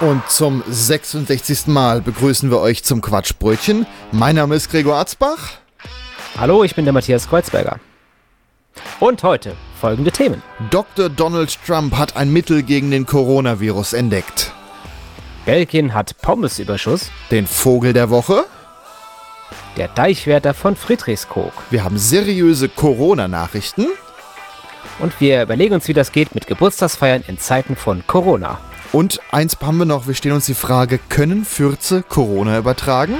[0.00, 1.66] Und zum 66.
[1.66, 3.86] Mal begrüßen wir euch zum Quatschbrötchen.
[4.12, 5.58] Mein Name ist Gregor Arzbach.
[6.38, 7.78] Hallo, ich bin der Matthias Kreuzberger.
[8.98, 10.42] Und heute folgende Themen.
[10.70, 11.10] Dr.
[11.10, 14.52] Donald Trump hat ein Mittel gegen den Coronavirus entdeckt.
[15.44, 17.10] Belgien hat Pommesüberschuss.
[17.30, 18.46] Den Vogel der Woche.
[19.76, 21.52] Der Deichwärter von Friedrichskoog.
[21.68, 23.86] Wir haben seriöse Corona-Nachrichten.
[24.98, 28.58] Und wir überlegen uns, wie das geht mit Geburtstagsfeiern in Zeiten von Corona.
[28.92, 33.18] Und eins haben wir noch, wir stellen uns die Frage, können Fürze Corona übertragen?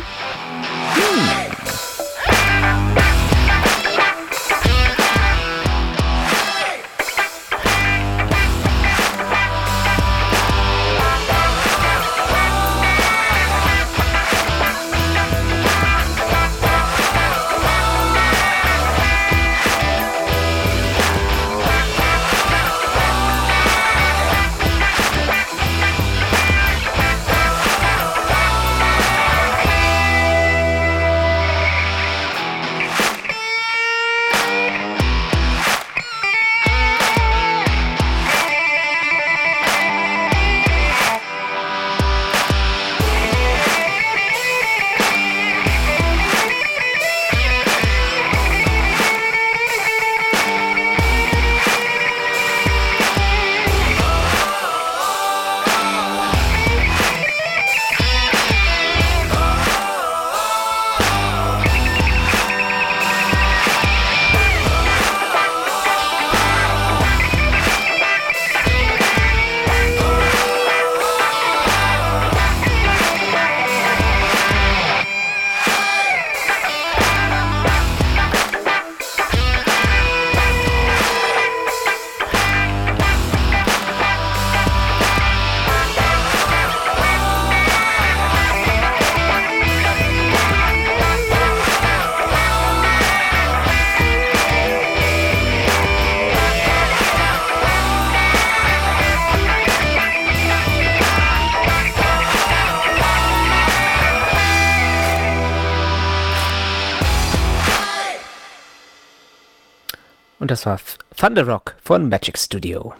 [110.60, 110.80] Das war
[111.16, 112.92] Thunder Rock von Magic Studio.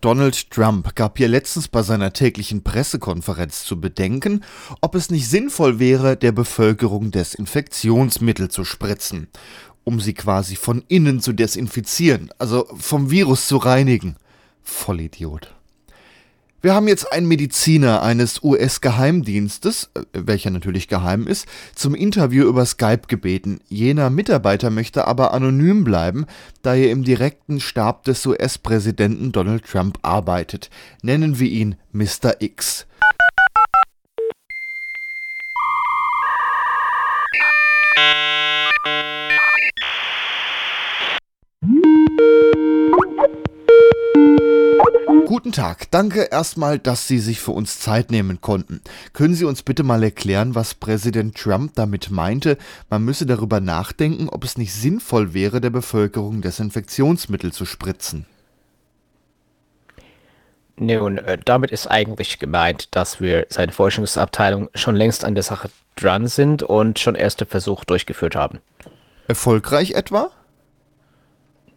[0.00, 4.44] Donald Trump gab hier letztens bei seiner täglichen Pressekonferenz zu bedenken,
[4.80, 9.28] ob es nicht sinnvoll wäre, der Bevölkerung Desinfektionsmittel zu spritzen,
[9.84, 14.16] um sie quasi von innen zu desinfizieren, also vom Virus zu reinigen.
[14.62, 15.57] Vollidiot.
[16.60, 21.46] Wir haben jetzt einen Mediziner eines US-Geheimdienstes, äh, welcher natürlich geheim ist,
[21.76, 23.60] zum Interview über Skype gebeten.
[23.68, 26.26] Jener Mitarbeiter möchte aber anonym bleiben,
[26.62, 30.68] da er im direkten Stab des US-Präsidenten Donald Trump arbeitet.
[31.00, 32.40] Nennen wir ihn Mr.
[32.40, 32.86] X.
[45.28, 48.80] Guten Tag, danke erstmal, dass Sie sich für uns Zeit nehmen konnten.
[49.12, 52.56] Können Sie uns bitte mal erklären, was Präsident Trump damit meinte,
[52.88, 58.24] man müsse darüber nachdenken, ob es nicht sinnvoll wäre, der Bevölkerung Desinfektionsmittel zu spritzen?
[60.76, 65.68] Nun, äh, damit ist eigentlich gemeint, dass wir seine Forschungsabteilung schon längst an der Sache
[65.94, 68.60] dran sind und schon erste Versuche durchgeführt haben.
[69.26, 70.30] Erfolgreich etwa?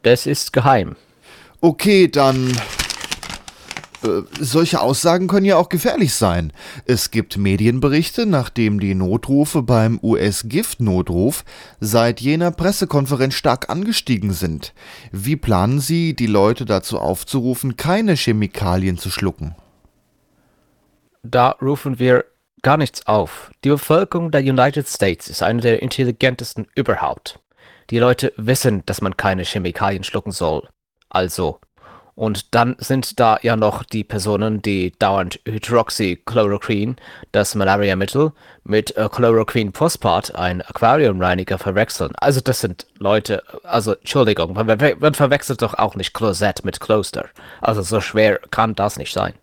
[0.03, 0.95] Das ist geheim.
[1.59, 2.55] Okay, dann.
[4.03, 6.53] Äh, solche Aussagen können ja auch gefährlich sein.
[6.85, 11.43] Es gibt Medienberichte, nachdem die Notrufe beim US-Giftnotruf
[11.79, 14.73] seit jener Pressekonferenz stark angestiegen sind.
[15.11, 19.55] Wie planen Sie, die Leute dazu aufzurufen, keine Chemikalien zu schlucken?
[21.23, 22.25] Da rufen wir
[22.63, 23.51] gar nichts auf.
[23.63, 27.39] Die Bevölkerung der United States ist eine der intelligentesten überhaupt.
[27.89, 30.67] Die Leute wissen, dass man keine Chemikalien schlucken soll.
[31.09, 31.59] Also.
[32.15, 36.97] Und dann sind da ja noch die Personen, die dauernd Hydroxychloroquin,
[37.31, 42.11] das Malariamittel, mit äh, Chloroquin Postpart, ein Aquariumreiniger, verwechseln.
[42.17, 44.67] Also das sind Leute, also Entschuldigung, man,
[44.99, 47.25] man verwechselt doch auch nicht Closet mit Closter.
[47.61, 49.33] Also so schwer kann das nicht sein.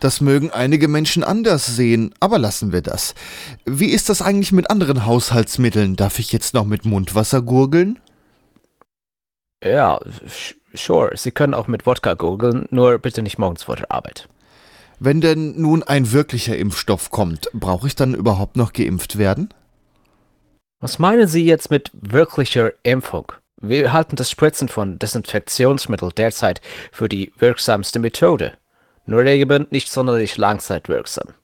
[0.00, 3.14] Das mögen einige Menschen anders sehen, aber lassen wir das.
[3.66, 5.94] Wie ist das eigentlich mit anderen Haushaltsmitteln?
[5.94, 7.98] Darf ich jetzt noch mit Mundwasser gurgeln?
[9.62, 10.00] Ja,
[10.74, 11.16] sure.
[11.16, 14.28] Sie können auch mit Wodka gurgeln, nur bitte nicht morgens vor der Arbeit.
[14.98, 19.48] Wenn denn nun ein wirklicher Impfstoff kommt, brauche ich dann überhaupt noch geimpft werden?
[20.80, 23.32] Was meinen Sie jetzt mit wirklicher Impfung?
[23.60, 26.60] Wir halten das Spritzen von Desinfektionsmittel derzeit
[26.92, 28.54] für die wirksamste Methode,
[29.04, 31.34] nur eben nicht sonderlich langzeitwirksam.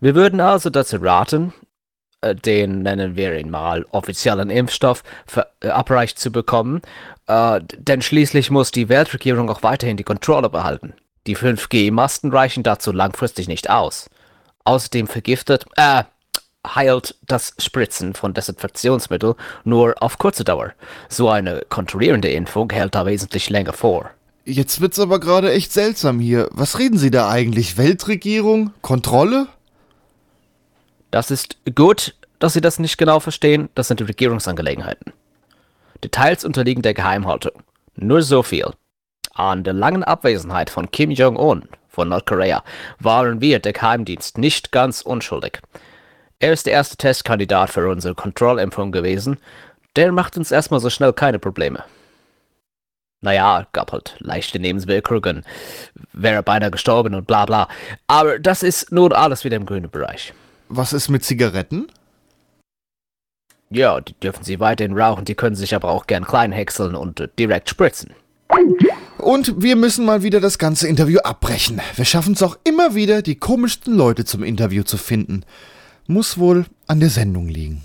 [0.00, 1.52] Wir würden also dazu raten,
[2.34, 6.82] den nennen wir ihn mal offiziellen Impfstoff verabreicht zu bekommen,
[7.26, 10.94] äh, denn schließlich muss die Weltregierung auch weiterhin die Kontrolle behalten.
[11.26, 14.08] Die 5G-Masten reichen dazu langfristig nicht aus.
[14.64, 16.04] Außerdem vergiftet, äh,
[16.74, 20.72] heilt das Spritzen von Desinfektionsmittel nur auf kurze Dauer.
[21.08, 24.10] So eine kontrollierende Impfung hält da wesentlich länger vor.
[24.44, 26.48] Jetzt wird's aber gerade echt seltsam hier.
[26.52, 27.78] Was reden Sie da eigentlich?
[27.78, 28.72] Weltregierung?
[28.80, 29.48] Kontrolle?
[31.16, 33.70] Das ist gut, dass Sie das nicht genau verstehen.
[33.74, 35.14] Das sind Regierungsangelegenheiten.
[36.04, 37.52] Details unterliegen der Geheimhaltung.
[37.94, 38.66] Nur so viel.
[39.32, 42.62] An der langen Abwesenheit von Kim Jong-un von Nordkorea
[42.98, 45.60] waren wir, der Geheimdienst, nicht ganz unschuldig.
[46.38, 49.38] Er ist der erste Testkandidat für unsere Kontrollimpfung gewesen.
[49.96, 51.82] Der macht uns erstmal so schnell keine Probleme.
[53.22, 55.46] Naja, gab halt leichte Nebenwirkungen,
[56.12, 57.68] wäre beinahe gestorben und bla bla.
[58.06, 60.34] Aber das ist nun alles wieder im grünen Bereich.
[60.68, 61.86] Was ist mit Zigaretten?
[63.70, 67.20] Ja, die dürfen sie weiterhin rauchen, die können sich aber auch gern klein häckseln und
[67.20, 68.10] äh, direkt spritzen.
[69.18, 71.80] Und wir müssen mal wieder das ganze Interview abbrechen.
[71.96, 75.44] Wir schaffen es auch immer wieder, die komischsten Leute zum Interview zu finden
[76.06, 77.82] muss wohl an der Sendung liegen.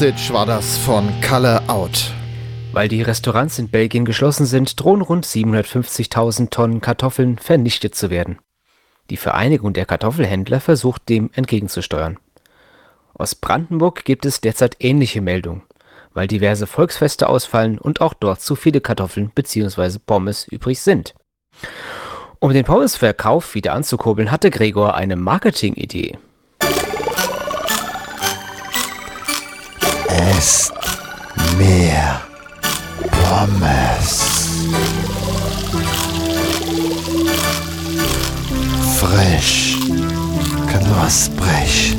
[0.00, 2.14] Presage war das von Color Out.
[2.72, 8.38] Weil die Restaurants in Belgien geschlossen sind, drohen rund 750.000 Tonnen Kartoffeln vernichtet zu werden.
[9.10, 12.18] Die Vereinigung der Kartoffelhändler versucht dem entgegenzusteuern.
[13.12, 15.64] Aus Brandenburg gibt es derzeit ähnliche Meldungen,
[16.14, 19.98] weil diverse Volksfeste ausfallen und auch dort zu viele Kartoffeln bzw.
[19.98, 21.14] Pommes übrig sind.
[22.38, 26.16] Um den Pommesverkauf wieder anzukurbeln, hatte Gregor eine Marketingidee.
[30.28, 30.72] Esst
[31.56, 32.20] mehr
[33.10, 34.20] Pommes.
[38.98, 39.76] Frisch,
[40.66, 41.96] knusprig,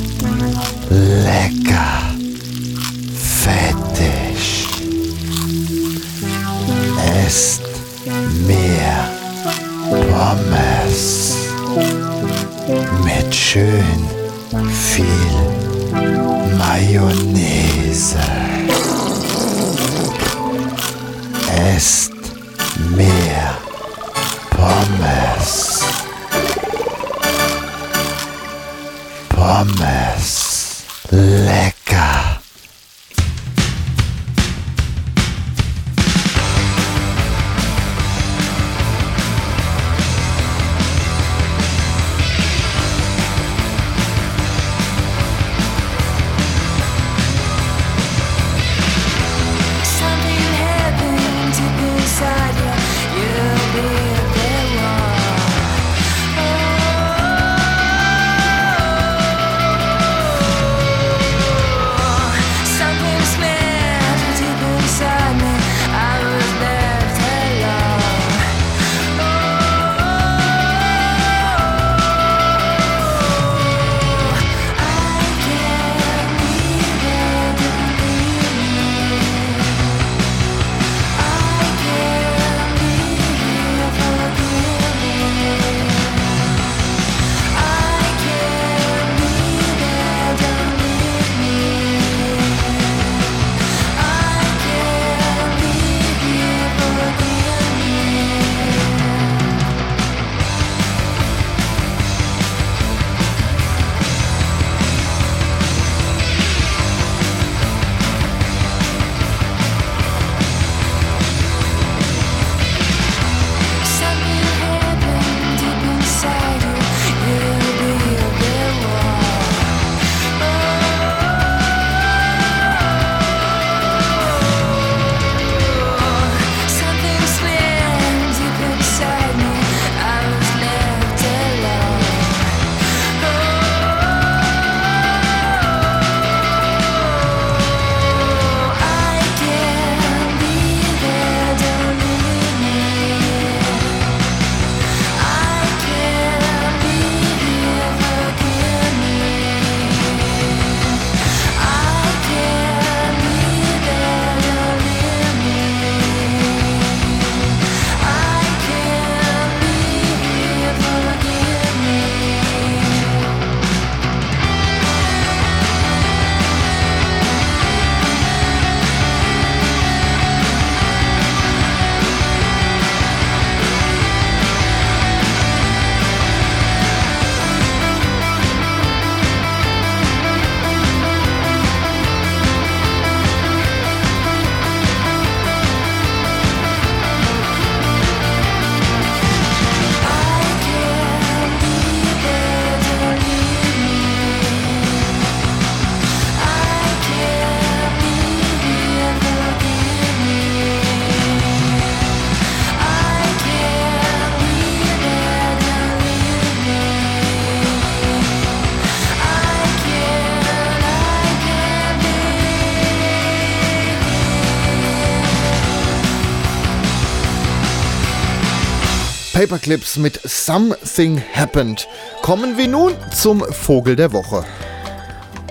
[219.42, 221.88] Paperclips mit Something Happened.
[222.22, 224.44] Kommen wir nun zum Vogel der Woche.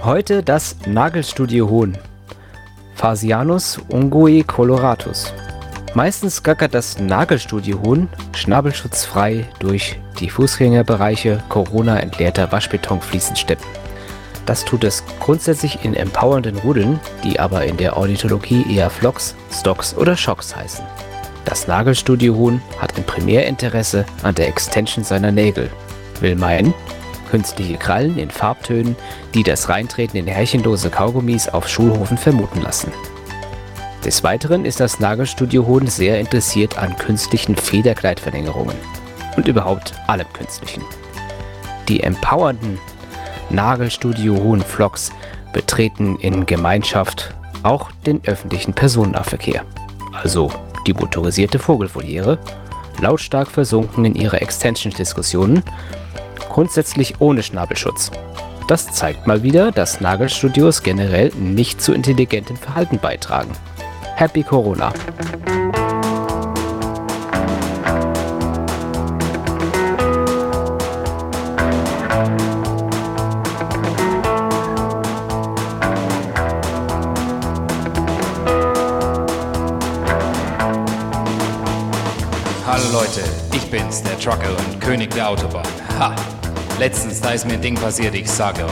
[0.01, 1.98] Heute das Nagelstudio Hohn.
[2.95, 5.33] Phasianus ungui coloratus.
[5.93, 13.67] Meistens gackert das Nagelstudio Hohn schnabelschutzfrei durch die Fußgängerbereiche Corona-entleerter Waschbetonfliesensteppen.
[14.45, 19.93] Das tut es grundsätzlich in empowernden Rudeln, die aber in der Ornithologie eher Flocks, Stocks
[19.93, 20.86] oder Schocks heißen.
[21.45, 25.69] Das Nagelstudio Huhn hat ein Primärinteresse an der Extension seiner Nägel.
[26.19, 26.74] Will meinen,
[27.29, 28.95] künstliche Krallen in Farbtönen,
[29.33, 32.91] die das Reintreten in härchenlose Kaugummis auf Schulhofen vermuten lassen.
[34.05, 38.75] Des Weiteren ist das Nagelstudio Hohn sehr interessiert an künstlichen Federkleidverlängerungen
[39.38, 40.83] und überhaupt allem Künstlichen.
[41.88, 42.79] Die empowernden
[43.50, 45.12] Nagelstudio Hohen Vlogs
[45.53, 47.33] betreten in Gemeinschaft
[47.63, 49.63] auch den öffentlichen Personennahverkehr,
[50.13, 50.51] also
[50.88, 52.39] die motorisierte Vogelvoliere,
[53.00, 55.63] lautstark versunken in ihre Extension-Diskussionen,
[56.50, 58.12] grundsätzlich ohne Schnabelschutz.
[58.68, 63.51] Das zeigt mal wieder, dass Nagelstudios generell nicht zu intelligentem Verhalten beitragen.
[64.15, 64.94] Happy Corona!
[83.72, 85.63] Bin's, der Trucker und König der Autobahn.
[85.98, 86.13] Ha!
[86.78, 88.72] Letztens, da ist mir ein Ding passiert, ich sage euch.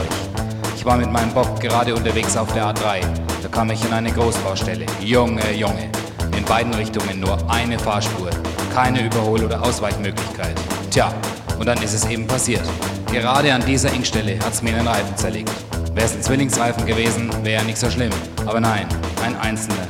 [0.76, 3.00] Ich war mit meinem Bob gerade unterwegs auf der A3.
[3.42, 4.84] Da kam ich in eine Großbaustelle.
[5.00, 5.90] Junge, Junge.
[6.36, 8.28] In beiden Richtungen nur eine Fahrspur.
[8.74, 10.54] Keine Überhol- oder Ausweichmöglichkeit.
[10.90, 11.12] Tja,
[11.58, 12.62] und dann ist es eben passiert.
[13.10, 15.50] Gerade an dieser Engstelle hat's mir den Reifen zerlegt.
[15.94, 18.12] Wär's ein Zwillingsreifen gewesen, wäre ja nicht so schlimm.
[18.44, 18.86] Aber nein,
[19.24, 19.88] ein einzelner.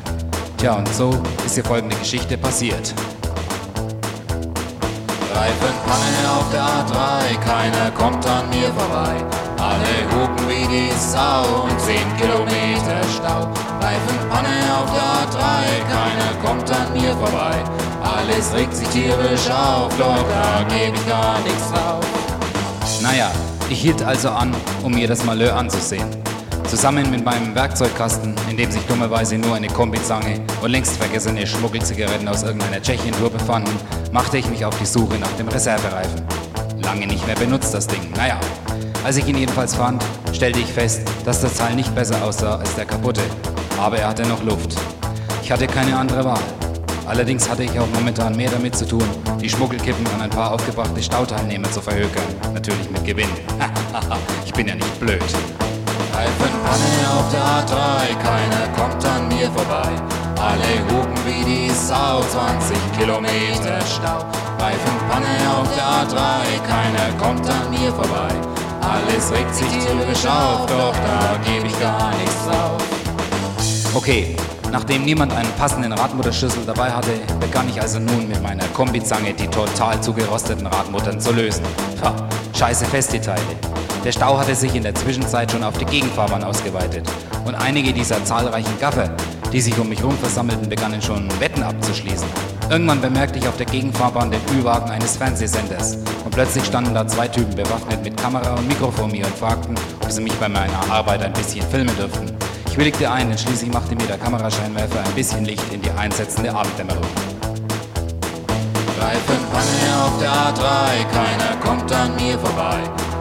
[0.57, 2.95] Tja, und so ist die folgende Geschichte passiert.
[5.41, 9.25] Reifenpanne auf der A3, keiner kommt an mir vorbei.
[9.57, 13.49] Alle hupen wie die Sau und 10 Kilometer Stau.
[13.81, 15.41] Reifenpanne auf der A3,
[15.89, 17.57] keiner kommt an mir vorbei.
[18.03, 22.05] Alles regt sich tierisch auf, doch da gebe ich gar nichts drauf.
[23.01, 23.31] Naja,
[23.71, 26.30] ich hielt also an, um mir das Malheur anzusehen.
[26.71, 32.29] Zusammen mit meinem Werkzeugkasten, in dem sich dummerweise nur eine Kombizange und längst vergessene Schmuggelzigaretten
[32.29, 33.73] aus irgendeiner Tschechien-Tour befanden,
[34.13, 36.23] machte ich mich auf die Suche nach dem Reservereifen.
[36.81, 38.39] Lange nicht mehr benutzt das Ding, naja.
[39.03, 40.01] Als ich ihn jedenfalls fand,
[40.33, 43.23] stellte ich fest, dass das Teil nicht besser aussah als der kaputte,
[43.77, 44.77] aber er hatte noch Luft.
[45.43, 46.43] Ich hatte keine andere Wahl.
[47.05, 49.03] Allerdings hatte ich auch momentan mehr damit zu tun,
[49.43, 52.23] die Schmuggelkippen an ein paar aufgebrachte Stauteilnehmer zu verhökern.
[52.55, 53.31] Natürlich mit Gewinn.
[54.47, 55.21] ich bin ja nicht blöd.
[56.31, 59.91] Reifenpanne auf der A3, keiner kommt an mir vorbei.
[60.41, 64.25] Alle hupen wie die Sau, 20 Kilometer Stau.
[64.59, 65.27] Reifenpanne
[65.59, 66.19] auf der A3,
[66.67, 68.29] keiner kommt an mir vorbei.
[68.81, 72.81] Alles regt sich tierisch auf, doch da gebe ich gar nichts drauf.
[73.95, 74.37] Okay,
[74.71, 79.49] nachdem niemand einen passenden Radmutterschlüssel dabei hatte, begann ich also nun mit meiner Kombizange die
[79.49, 81.65] total zugerosteten Radmuttern zu lösen.
[82.01, 82.15] Pah,
[82.57, 83.80] scheiße Festdetaile.
[84.05, 87.07] Der Stau hatte sich in der Zwischenzeit schon auf die Gegenfahrbahn ausgeweitet
[87.45, 89.15] und einige dieser zahlreichen Gaffer,
[89.53, 92.27] die sich um mich herum versammelten, begannen schon Wetten abzuschließen.
[92.71, 97.29] Irgendwann bemerkte ich auf der Gegenfahrbahn den Ü-Wagen eines Fernsehsenders und plötzlich standen da zwei
[97.29, 100.91] Typen bewaffnet mit Kamera und Mikro vor mir und fragten, ob sie mich bei meiner
[100.91, 102.35] Arbeit ein bisschen filmen dürften.
[102.71, 106.55] Ich willigte ein, denn schließlich machte mir der Kamerascheinwerfer ein bisschen Licht in die einsetzende
[106.55, 107.05] Abenddämmerung.
[108.99, 112.79] Reifenpanne auf der A3, keiner kommt an mir vorbei.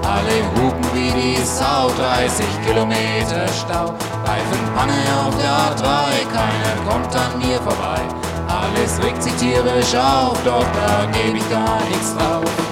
[0.09, 3.93] Alle hupen wie die Sau, 30 Kilometer Stau.
[4.25, 5.85] Reifenpanne auf der A3,
[6.33, 8.01] keiner kommt an mir vorbei.
[8.47, 12.68] Alles regt sich tierisch auf, doch da gebe ich gar nichts drauf.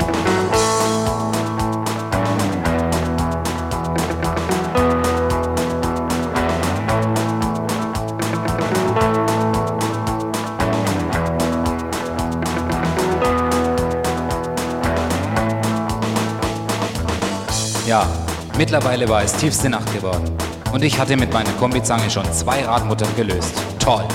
[18.57, 20.25] Mittlerweile war es tiefste Nacht geworden.
[20.73, 23.53] Und ich hatte mit meiner Kombizange schon zwei Radmuttern gelöst.
[23.79, 24.05] Toll!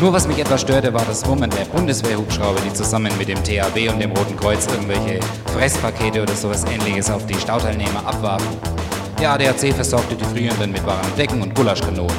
[0.00, 3.88] Nur was mich etwas störte, war das Wummen der Bundeswehrhubschrauber, die zusammen mit dem THW
[3.88, 5.20] und dem Roten Kreuz irgendwelche
[5.54, 8.48] Fresspakete oder sowas ähnliches auf die Stauteilnehmer abwarfen.
[9.20, 12.16] Der ADAC versorgte die Frierenden mit warmen Decken und Gulaschkanonen.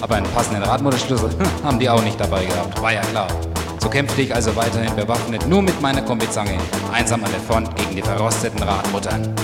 [0.00, 1.30] Aber einen passenden Radmutterschlüssel
[1.64, 3.28] haben die auch nicht dabei gehabt, war ja klar.
[3.80, 6.56] So kämpfte ich also weiterhin bewaffnet nur mit meiner Kombizange,
[6.92, 9.34] einsam an der Front gegen die verrosteten Radmuttern.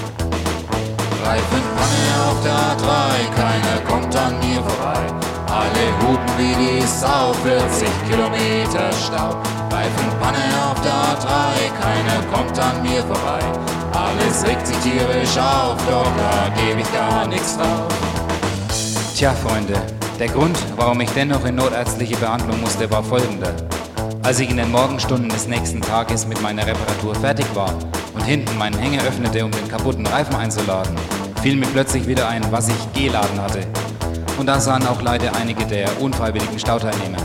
[1.24, 5.00] Reifenpanne auf der A3, keiner kommt an mir vorbei.
[5.48, 9.40] Alle hupen wie die Sau, 40 Kilometer Stau.
[9.74, 11.24] Reifenpanne auf der A3,
[11.80, 13.40] keiner kommt an mir vorbei.
[13.94, 17.88] Alles regt sich tierisch auf, doch da gebe ich gar nichts drauf.
[19.16, 19.80] Tja, Freunde,
[20.18, 23.54] der Grund, warum ich dennoch in notärztliche Behandlung musste, war folgender.
[24.22, 27.72] Als ich in den Morgenstunden des nächsten Tages mit meiner Reparatur fertig war
[28.14, 30.94] und hinten meinen Hänger öffnete, um den kaputten Reifen einzuladen,
[31.42, 33.61] fiel mir plötzlich wieder ein, was ich geladen hatte.
[34.38, 37.18] Und da sahen auch leider einige der unfreiwilligen Stauteilnehmer.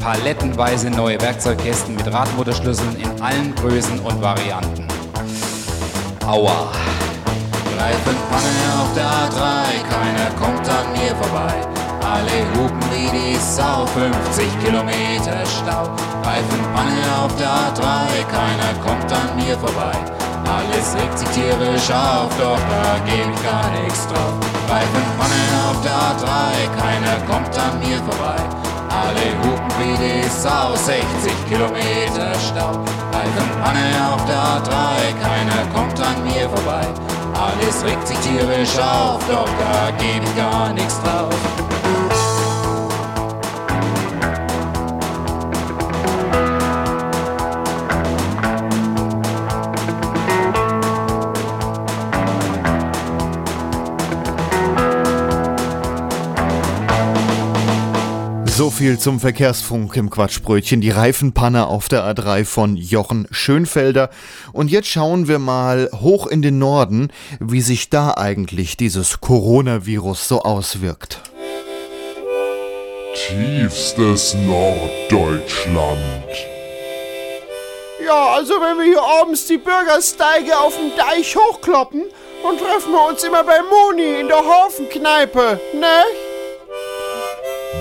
[0.00, 4.88] Palettenweise neue Werkzeugkästen mit Radmutterschlüsseln in allen Größen und Varianten.
[6.26, 6.70] Aua.
[7.78, 11.69] Reifenpanne auf der A3, keiner kommt an mir vorbei.
[12.10, 15.86] Alle hupen wie die Sau, 50 Kilometer Stau.
[16.26, 17.86] Reifenpanne auf der A3,
[18.26, 19.94] keiner kommt an mir vorbei.
[20.42, 24.34] Alles regt sich tierisch auf, doch da geb ich gar nichts drauf.
[24.68, 26.26] Reifenpanne auf der A3,
[26.82, 28.42] keiner kommt an mir vorbei.
[28.90, 30.98] Alle hupen wie die Sau, 60
[31.48, 32.74] Kilometer Stau.
[33.14, 34.74] Reifenpanne auf der A3,
[35.22, 36.86] keiner kommt an mir vorbei.
[37.38, 41.59] Alles regt sich tierisch auf, doch da geb ich gar nichts drauf.
[58.60, 60.82] So viel zum Verkehrsfunk im Quatschbrötchen.
[60.82, 64.10] Die Reifenpanne auf der A3 von Jochen Schönfelder.
[64.52, 70.28] Und jetzt schauen wir mal hoch in den Norden, wie sich da eigentlich dieses Coronavirus
[70.28, 71.22] so auswirkt.
[73.14, 76.28] Tiefstes Norddeutschland.
[78.04, 82.02] Ja, also wenn wir hier abends die Bürgersteige auf dem Deich hochkloppen,
[82.42, 86.04] dann treffen wir uns immer bei Moni in der Hafenkneipe, ne?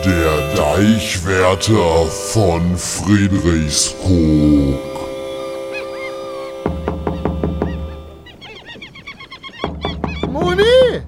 [0.06, 4.76] Der Deichwärter von Friedrichskoog.
[10.28, 10.64] Moni!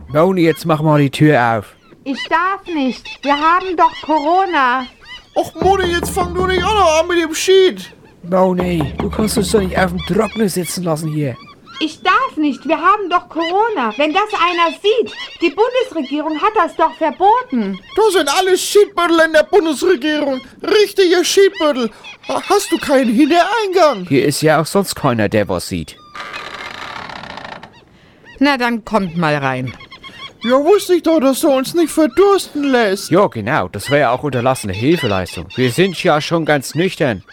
[0.08, 1.76] Moni, jetzt mach mal die Tür auf.
[2.06, 3.06] Ich darf nicht.
[3.24, 4.86] Wir haben doch Corona.
[5.36, 7.94] Och Moni, jetzt fang du nicht auch noch an mit dem Schied.
[8.24, 11.36] Moni, du kannst uns doch nicht auf dem Trocknen sitzen lassen hier.
[11.84, 12.68] Ich darf nicht.
[12.68, 13.94] Wir haben doch Corona.
[13.98, 17.80] Wenn das einer sieht, die Bundesregierung hat das doch verboten.
[17.96, 20.42] Da sind alle Schiedbüttel in der Bundesregierung.
[20.62, 21.90] Richtige Schiedbüttel.
[22.28, 24.06] Ha- Hast du keinen Hintereingang?
[24.08, 25.96] Hier ist ja auch sonst keiner, der was sieht.
[28.40, 29.74] Na, dann kommt mal rein.
[30.44, 33.12] Ja, wusste ich doch, dass du uns nicht verdursten lässt.
[33.12, 35.48] Ja, genau, das wäre ja auch unterlassene Hilfeleistung.
[35.56, 37.24] Wir sind ja schon ganz nüchtern.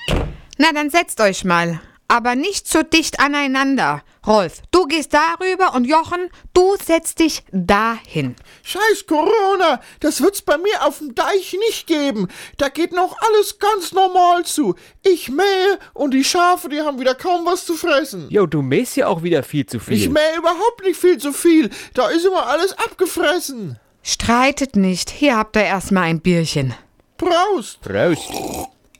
[0.58, 1.80] Na, dann setzt euch mal.
[2.10, 4.02] Aber nicht so dicht aneinander.
[4.26, 8.34] Rolf, du gehst darüber und Jochen, du setzt dich dahin.
[8.62, 12.28] Scheiß Corona, das wird's bei mir auf dem Deich nicht geben.
[12.56, 14.74] Da geht noch alles ganz normal zu.
[15.02, 18.26] Ich mähe und die Schafe, die haben wieder kaum was zu fressen.
[18.30, 19.96] Jo, du mähst ja auch wieder viel zu viel.
[19.98, 21.68] Ich mähe überhaupt nicht viel zu viel.
[21.92, 23.78] Da ist immer alles abgefressen.
[24.02, 25.10] Streitet nicht.
[25.10, 26.74] Hier habt ihr erstmal ein Bierchen.
[27.18, 27.82] Prost.
[27.82, 28.30] Prost.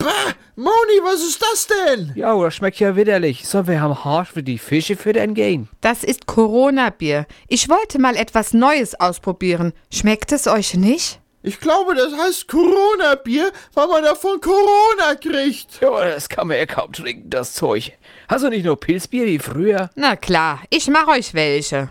[0.09, 2.13] Bah, Moni, was ist das denn?
[2.15, 3.47] Ja, das schmeckt ja widerlich.
[3.47, 5.69] Sollen wir am Harsch für die Fische füttern gehen?
[5.83, 7.27] Das ist Corona-Bier.
[7.47, 9.75] Ich wollte mal etwas Neues ausprobieren.
[9.93, 11.21] Schmeckt es euch nicht?
[11.43, 15.79] Ich glaube, das heißt Corona-Bier, weil man davon Corona kriegt.
[15.83, 17.93] Ja, das kann man ja kaum trinken, das Zeug.
[18.29, 19.91] Hast du nicht nur Pilzbier wie früher?
[19.95, 21.91] Na klar, ich mach euch welche.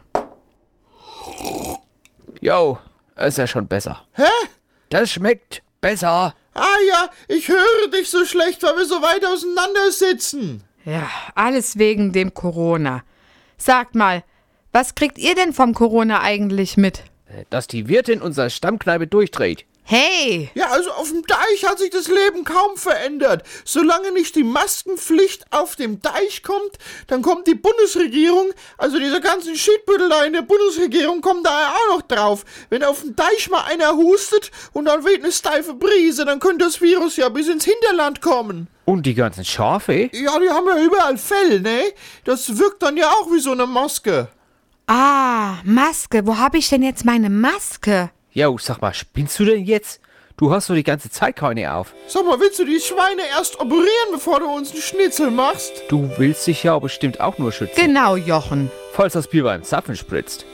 [2.42, 2.80] Jo,
[3.16, 4.04] ist ja schon besser.
[4.14, 4.24] Hä?
[4.90, 6.34] Das schmeckt besser.
[6.58, 10.64] Ah ja, ich höre dich so schlecht, weil wir so weit auseinander sitzen.
[10.86, 13.04] Ja, alles wegen dem Corona.
[13.60, 14.24] Sagt mal,
[14.72, 17.04] was kriegt ihr denn vom Corona eigentlich mit?
[17.52, 19.67] Dass die Wirtin unserer Stammkneipe durchdreht.
[19.90, 23.44] Hey, Ja, also auf dem Deich hat sich das Leben kaum verändert.
[23.64, 29.56] Solange nicht die Maskenpflicht auf dem Deich kommt, dann kommt die Bundesregierung, also diese ganzen
[29.56, 32.44] Schiedbüttel da in der Bundesregierung kommen da auch noch drauf.
[32.70, 36.66] Wenn auf dem Deich mal einer hustet und dann weht eine steife Brise, dann könnte
[36.66, 38.68] das Virus ja bis ins Hinterland kommen.
[38.84, 40.10] Und die ganzen Schafe?
[40.12, 41.94] Ja, die haben ja überall Fell, ne?
[42.26, 44.28] Das wirkt dann ja auch wie so eine Maske.
[44.88, 46.28] ah, Maske.
[46.28, 48.12] Wo habe ich denn jetzt meine Maske?
[48.38, 50.00] Jo, sag mal, spinnst du denn jetzt?
[50.38, 51.92] Du hast doch die ganze Zeit keine auf.
[52.08, 55.72] Sag mal, willst du die Schweine erst operieren, bevor du uns einen Schnitzel machst?
[55.90, 58.70] Du willst dich ja bestimmt auch nur schützen, Genau, Jochen.
[58.94, 60.46] falls das Bier beim Zapfen spritzt.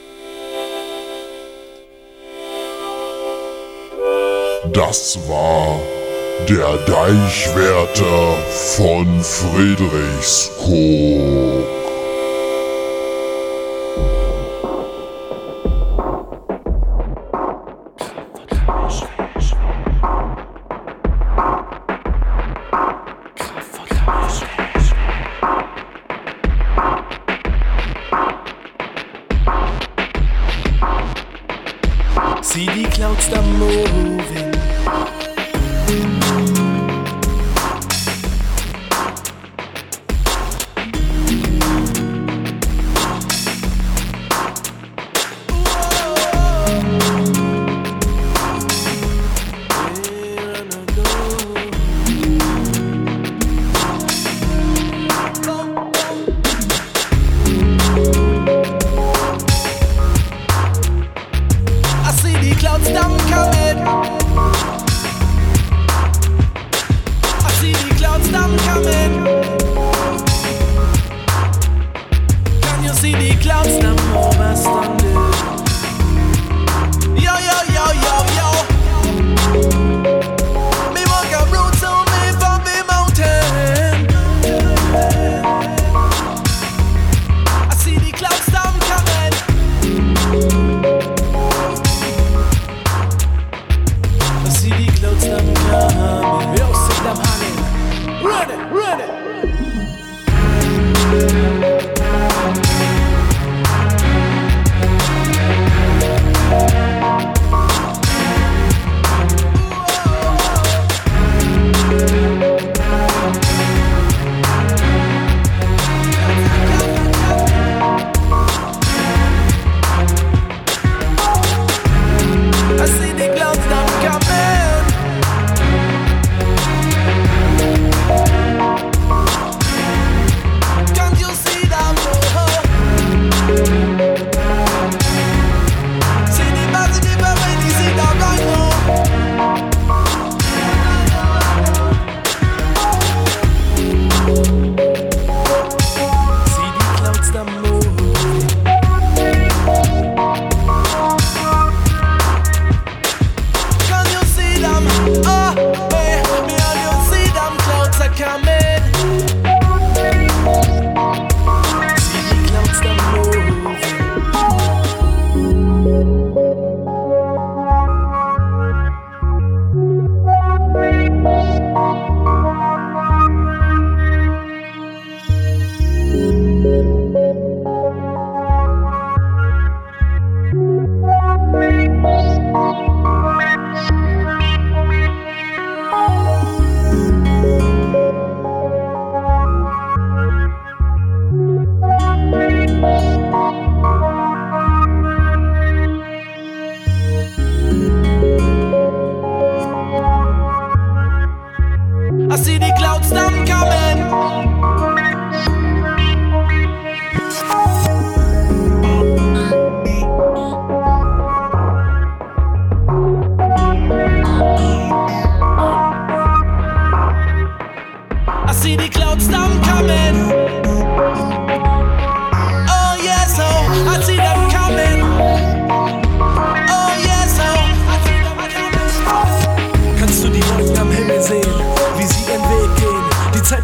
[4.71, 5.77] Das war
[6.47, 8.37] der Deichwärter
[8.77, 11.82] von Friedrichskoog.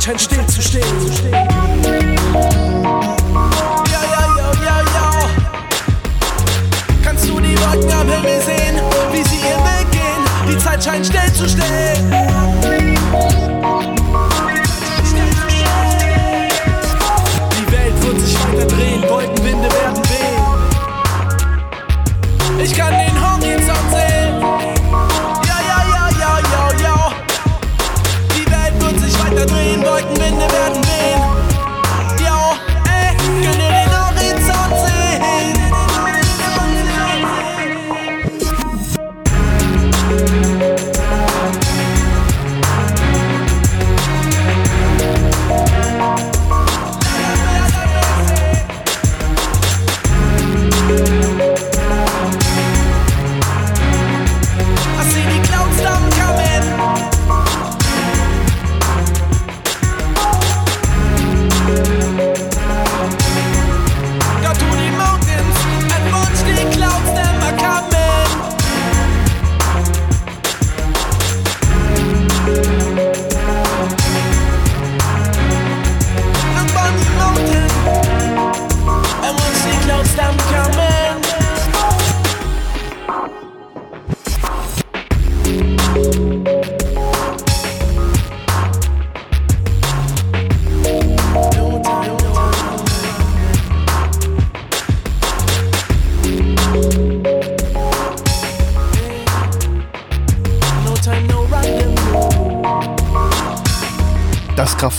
[0.01, 1.48] Scheint still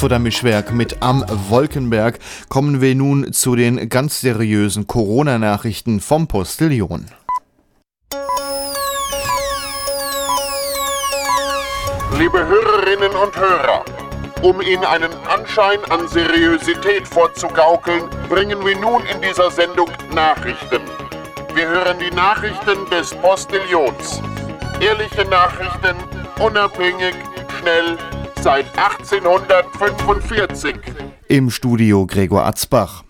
[0.00, 7.04] Kraftfuttermischwerk mit Am Wolkenberg kommen wir nun zu den ganz seriösen Corona-Nachrichten vom Postillion.
[12.18, 13.84] Liebe Hörerinnen und Hörer,
[14.40, 20.80] um Ihnen einen Anschein an Seriosität vorzugaukeln, bringen wir nun in dieser Sendung Nachrichten.
[21.52, 24.22] Wir hören die Nachrichten des Postillions.
[24.80, 25.94] Ehrliche Nachrichten,
[26.38, 27.16] unabhängig,
[27.60, 27.98] schnell,
[28.42, 30.74] seit 1845.
[31.28, 33.04] Im Studio Gregor Atzbach.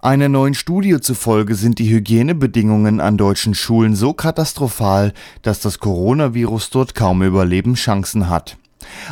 [0.00, 6.70] Einer neuen Studie zufolge sind die Hygienebedingungen an deutschen Schulen so katastrophal, dass das Coronavirus
[6.70, 8.56] dort kaum Überlebenschancen hat.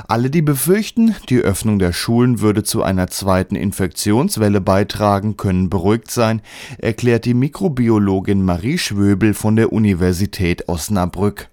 [0.08, 6.10] Alle, die befürchten, die Öffnung der Schulen würde zu einer zweiten Infektionswelle beitragen, können beruhigt
[6.10, 6.40] sein,
[6.78, 11.50] erklärt die Mikrobiologin Marie Schwöbel von der Universität Osnabrück.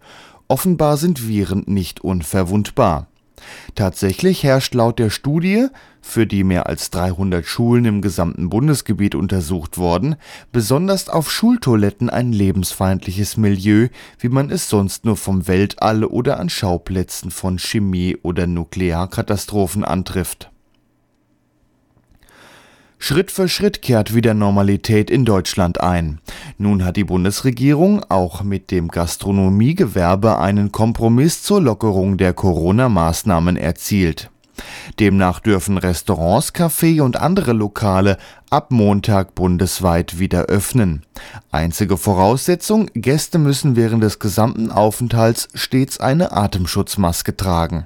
[0.47, 3.07] Offenbar sind Viren nicht unverwundbar.
[3.75, 5.67] Tatsächlich herrscht laut der Studie,
[6.01, 10.15] für die mehr als 300 Schulen im gesamten Bundesgebiet untersucht wurden,
[10.51, 16.49] besonders auf Schultoiletten ein lebensfeindliches Milieu, wie man es sonst nur vom Weltall oder an
[16.49, 20.49] Schauplätzen von Chemie- oder Nuklearkatastrophen antrifft.
[22.99, 26.19] Schritt für Schritt kehrt wieder Normalität in Deutschland ein.
[26.57, 34.29] Nun hat die Bundesregierung auch mit dem Gastronomiegewerbe einen Kompromiss zur Lockerung der Corona-Maßnahmen erzielt.
[34.99, 38.17] Demnach dürfen Restaurants, Café und andere Lokale
[38.49, 41.03] ab Montag bundesweit wieder öffnen.
[41.51, 47.85] Einzige Voraussetzung, Gäste müssen während des gesamten Aufenthalts stets eine Atemschutzmaske tragen.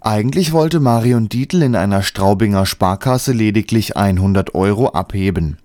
[0.00, 5.58] Eigentlich wollte Marion Dietl in einer Straubinger Sparkasse lediglich 100 Euro abheben.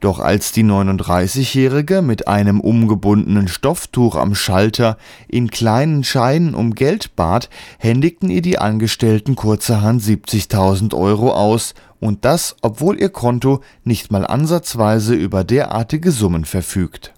[0.00, 4.96] Doch als die 39-Jährige mit einem umgebundenen Stofftuch am Schalter
[5.28, 12.24] in kleinen Scheinen um Geld bat, händigten ihr die Angestellten kurzerhand 70.000 Euro aus und
[12.24, 17.12] das, obwohl ihr Konto nicht mal ansatzweise über derartige Summen verfügt.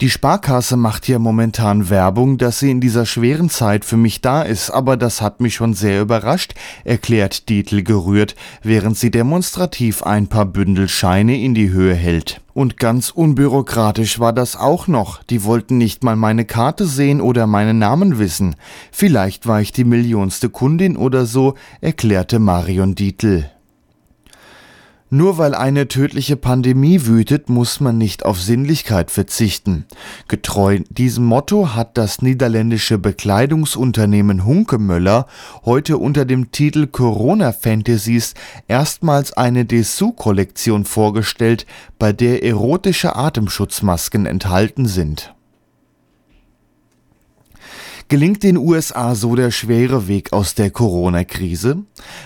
[0.00, 4.42] Die Sparkasse macht hier momentan Werbung, dass sie in dieser schweren Zeit für mich da
[4.42, 10.28] ist, aber das hat mich schon sehr überrascht, erklärt Dietl gerührt, während sie demonstrativ ein
[10.28, 12.40] paar Bündel Scheine in die Höhe hält.
[12.54, 15.20] Und ganz unbürokratisch war das auch noch.
[15.24, 18.54] Die wollten nicht mal meine Karte sehen oder meinen Namen wissen.
[18.92, 23.50] Vielleicht war ich die millionste Kundin oder so, erklärte Marion Dietl.
[25.10, 29.86] Nur weil eine tödliche Pandemie wütet, muss man nicht auf Sinnlichkeit verzichten.
[30.28, 35.26] Getreu diesem Motto hat das niederländische Bekleidungsunternehmen Hunkemöller
[35.64, 38.34] heute unter dem Titel Corona Fantasies
[38.66, 41.64] erstmals eine Dessous-Kollektion vorgestellt,
[41.98, 45.34] bei der erotische Atemschutzmasken enthalten sind.
[48.10, 51.82] Gelingt den USA so der schwere Weg aus der Corona-Krise?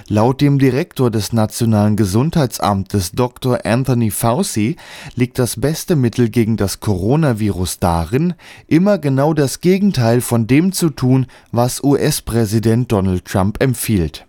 [0.06, 3.66] Laut dem Direktor des Nationalen Gesundheitsamtes Dr.
[3.66, 4.76] Anthony Fauci
[5.16, 8.34] liegt das beste Mittel gegen das Coronavirus darin,
[8.68, 14.24] immer genau das Gegenteil von dem zu tun, was US-Präsident Donald Trump empfiehlt.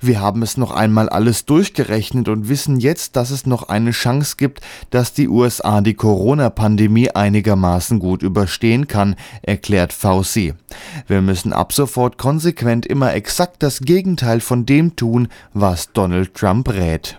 [0.00, 4.36] Wir haben es noch einmal alles durchgerechnet und wissen jetzt, dass es noch eine Chance
[4.36, 10.54] gibt, dass die USA die Corona-Pandemie einigermaßen gut überstehen kann, erklärt Fauci.
[11.06, 16.68] Wir müssen ab sofort konsequent immer exakt das Gegenteil von dem tun, was Donald Trump
[16.68, 17.18] rät.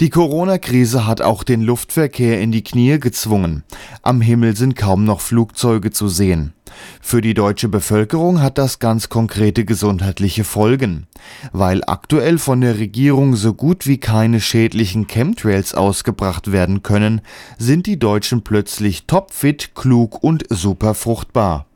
[0.00, 3.62] Die Corona-Krise hat auch den Luftverkehr in die Knie gezwungen.
[4.02, 6.52] Am Himmel sind kaum noch Flugzeuge zu sehen.
[7.00, 11.06] Für die deutsche Bevölkerung hat das ganz konkrete gesundheitliche Folgen.
[11.52, 17.20] Weil aktuell von der Regierung so gut wie keine schädlichen Chemtrails ausgebracht werden können,
[17.56, 21.66] sind die Deutschen plötzlich topfit, klug und super fruchtbar.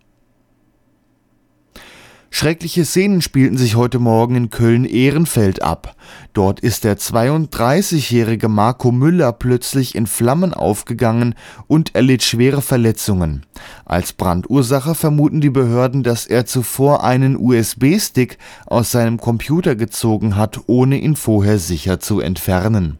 [2.30, 5.96] Schreckliche Szenen spielten sich heute Morgen in Köln-Ehrenfeld ab.
[6.34, 11.34] Dort ist der 32-jährige Marco Müller plötzlich in Flammen aufgegangen
[11.66, 13.46] und erlitt schwere Verletzungen.
[13.86, 20.60] Als Brandursache vermuten die Behörden, dass er zuvor einen USB-Stick aus seinem Computer gezogen hat,
[20.66, 22.98] ohne ihn vorher sicher zu entfernen.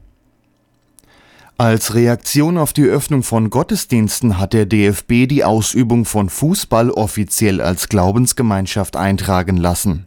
[1.61, 7.61] Als Reaktion auf die Öffnung von Gottesdiensten hat der DFB die Ausübung von Fußball offiziell
[7.61, 10.07] als Glaubensgemeinschaft eintragen lassen.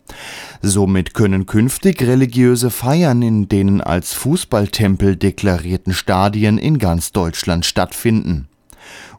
[0.62, 8.48] Somit können künftig religiöse Feiern in denen als Fußballtempel deklarierten Stadien in ganz Deutschland stattfinden.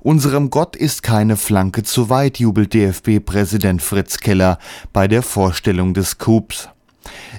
[0.00, 4.58] Unserem Gott ist keine Flanke zu weit, jubelt DFB-Präsident Fritz Keller
[4.94, 6.70] bei der Vorstellung des Coups.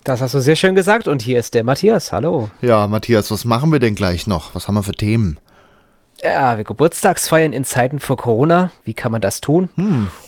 [0.03, 2.11] Das hast du sehr schön gesagt und hier ist der Matthias.
[2.11, 2.49] Hallo.
[2.63, 4.55] Ja, Matthias, was machen wir denn gleich noch?
[4.55, 5.39] Was haben wir für Themen?
[6.23, 8.71] Ja, wir Geburtstagsfeiern in Zeiten vor Corona.
[8.85, 9.69] Wie kann man das tun?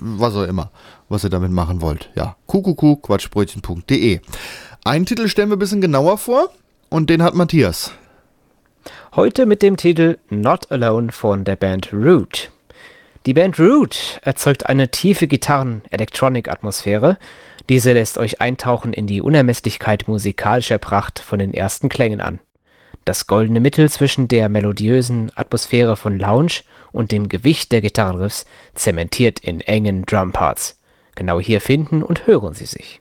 [0.00, 0.70] was auch immer,
[1.08, 2.10] was ihr damit machen wollt.
[2.14, 4.20] Ja, qqq.quatschbrötchen.de.
[4.84, 6.50] Einen Titel stellen wir ein bisschen genauer vor
[6.88, 7.92] und den hat Matthias.
[9.14, 12.50] Heute mit dem Titel Not Alone von der Band Root.
[13.26, 17.18] Die Band Root erzeugt eine tiefe Gitarren-Electronic-Atmosphäre.
[17.68, 22.38] Diese lässt euch eintauchen in die Unermesslichkeit musikalischer Pracht von den ersten Klängen an.
[23.04, 26.62] Das goldene Mittel zwischen der melodiösen Atmosphäre von Lounge
[26.92, 30.78] und dem Gewicht der Gitarrenriffs zementiert in engen Drumparts.
[31.14, 33.00] Genau hier finden und hören sie sich.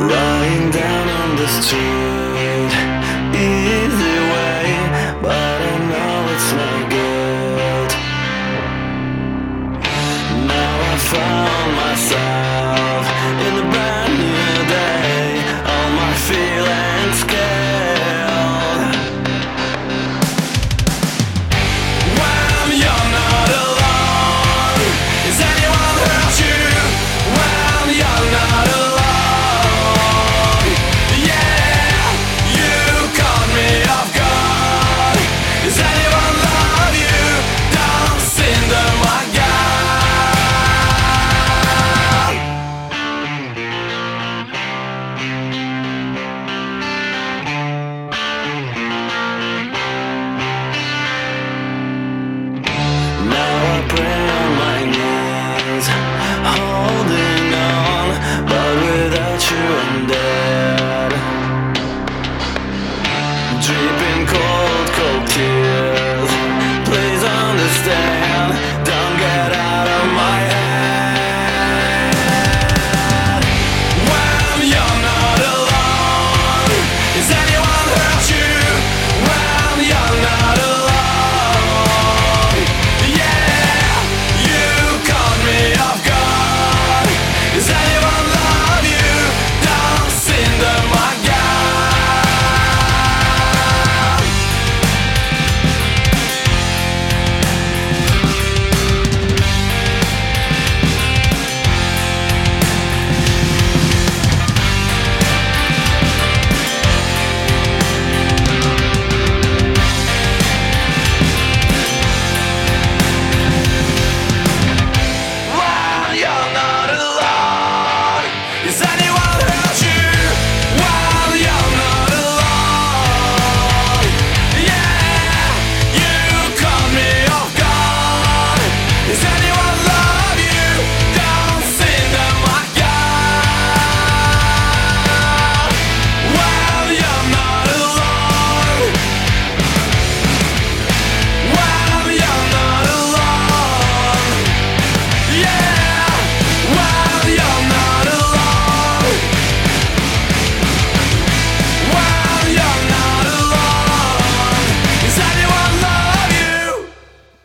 [0.00, 0.29] Lying
[1.40, 2.00] understood.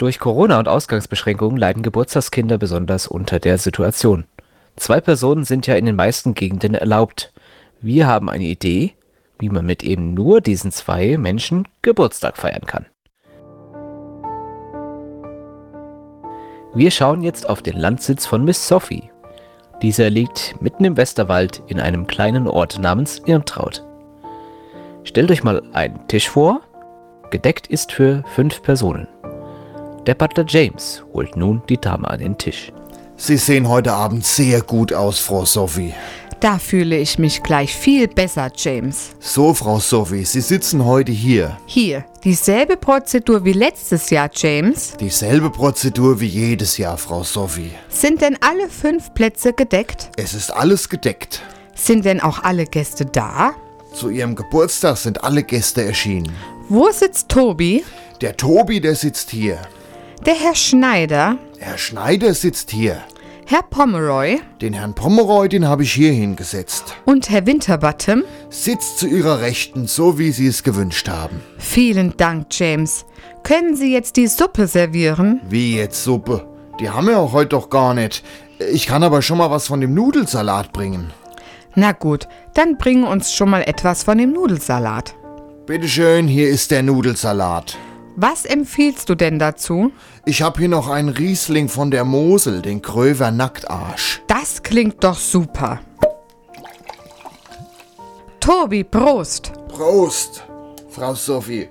[0.06, 4.26] Durch Corona und Ausgangsbeschränkungen leiden Geburtstagskinder besonders unter der Situation.
[4.76, 7.34] Zwei Personen sind ja in den meisten Gegenden erlaubt.
[7.82, 8.94] Wir haben eine Idee,
[9.40, 12.86] wie man mit eben nur diesen zwei Menschen Geburtstag feiern kann.
[16.76, 19.10] Wir schauen jetzt auf den Landsitz von Miss Sophie.
[19.82, 23.84] Dieser liegt mitten im Westerwald in einem kleinen Ort namens Irmtraut.
[25.04, 26.62] Stellt euch mal einen Tisch vor,
[27.32, 29.08] gedeckt ist für fünf Personen.
[30.06, 32.72] Der Butler James holt nun die Dame an den Tisch.
[33.18, 35.94] Sie sehen heute Abend sehr gut aus, Frau Sophie.
[36.42, 39.16] Da fühle ich mich gleich viel besser, James.
[39.20, 41.58] So, Frau Sophie, Sie sitzen heute hier.
[41.66, 44.94] Hier, dieselbe Prozedur wie letztes Jahr, James.
[45.00, 47.72] Dieselbe Prozedur wie jedes Jahr, Frau Sophie.
[47.90, 50.12] Sind denn alle fünf Plätze gedeckt?
[50.18, 51.42] Es ist alles gedeckt.
[51.74, 53.56] Sind denn auch alle Gäste da?
[53.94, 56.32] Zu Ihrem Geburtstag sind alle Gäste erschienen.
[56.70, 57.84] Wo sitzt Tobi?
[58.22, 59.58] Der Tobi, der sitzt hier.
[60.24, 61.38] Der Herr Schneider?
[61.60, 63.02] Herr Schneider sitzt hier.
[63.46, 64.40] Herr Pomeroy?
[64.60, 66.96] Den Herrn Pomeroy, den habe ich hier hingesetzt.
[67.06, 68.24] Und Herr Winterbottom?
[68.50, 71.42] Sitzt zu Ihrer Rechten, so wie Sie es gewünscht haben.
[71.60, 73.06] Vielen Dank, James.
[73.44, 75.42] Können Sie jetzt die Suppe servieren?
[75.48, 76.48] Wie jetzt Suppe?
[76.80, 78.24] Die haben wir auch heute doch gar nicht.
[78.72, 81.12] Ich kann aber schon mal was von dem Nudelsalat bringen.
[81.76, 85.14] Na gut, dann bring uns schon mal etwas von dem Nudelsalat.
[85.68, 87.78] Bitteschön, hier ist der Nudelsalat.
[88.16, 89.92] Was empfiehlst du denn dazu?
[90.26, 94.22] Ich habe hier noch einen Riesling von der Mosel, den Kröver Nacktarsch.
[94.28, 95.82] Das klingt doch super.
[98.40, 99.52] Tobi, Prost.
[99.68, 100.44] Prost,
[100.90, 101.68] Frau Sophie.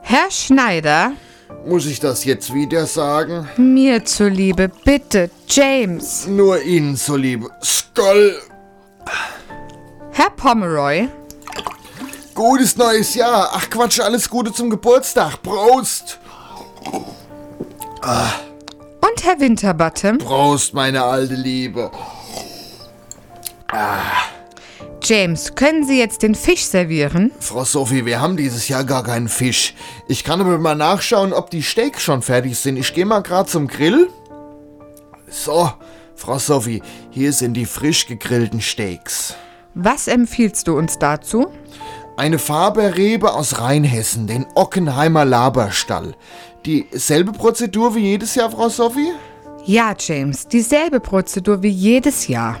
[0.00, 1.12] Herr Schneider,
[1.66, 3.48] Muss ich das jetzt wieder sagen?
[3.56, 6.26] mir zuliebe, bitte, James.
[6.26, 7.48] Nur Ihnen zuliebe.
[7.62, 8.36] Skoll.
[10.12, 11.08] Herr Pomeroy,
[12.36, 13.48] Gutes neues Jahr.
[13.54, 15.42] Ach Quatsch, alles Gute zum Geburtstag.
[15.42, 16.18] Prost.
[19.00, 20.18] und Herr Winterbottom.
[20.18, 21.90] Prost, meine alte Liebe.
[25.02, 27.32] James, können Sie jetzt den Fisch servieren?
[27.40, 29.74] Frau Sophie, wir haben dieses Jahr gar keinen Fisch.
[30.06, 32.76] Ich kann aber mal nachschauen, ob die Steaks schon fertig sind.
[32.76, 34.10] Ich gehe mal gerade zum Grill.
[35.30, 35.72] So,
[36.16, 39.34] Frau Sophie, hier sind die frisch gegrillten Steaks.
[39.74, 41.50] Was empfiehlst du uns dazu?
[42.16, 46.14] Eine Faberrebe aus Rheinhessen, den Ockenheimer Laberstall.
[46.64, 49.12] Dieselbe Prozedur wie jedes Jahr, Frau Sophie?
[49.66, 52.58] Ja, James, dieselbe Prozedur wie jedes Jahr.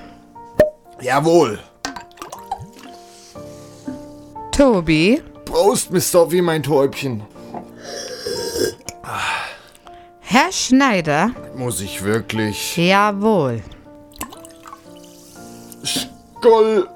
[1.00, 1.58] Jawohl.
[4.52, 7.22] Tobi, Prost, Miss Sophie, mein Täubchen.
[10.20, 11.30] Herr Schneider.
[11.56, 12.76] Muss ich wirklich?
[12.76, 13.62] Jawohl.
[16.42, 16.88] Goll.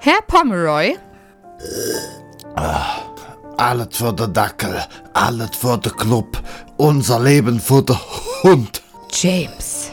[0.00, 0.96] Herr Pomeroy.
[3.56, 6.40] Alles für den Dackel, alles für den Club,
[6.76, 7.96] unser Leben für den
[8.42, 8.82] Hund.
[9.10, 9.90] James.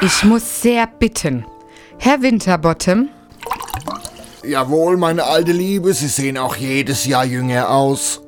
[0.00, 1.44] Ich muss sehr bitten.
[1.98, 3.08] Herr Winterbottom.
[4.42, 8.20] Jawohl, meine alte Liebe, Sie sehen auch jedes Jahr jünger aus.